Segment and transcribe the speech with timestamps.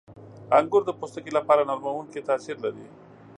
[0.57, 2.85] •انګور د پوستکي لپاره نرمونکی تاثیر لري.